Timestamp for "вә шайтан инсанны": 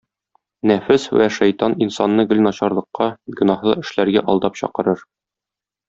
1.17-2.25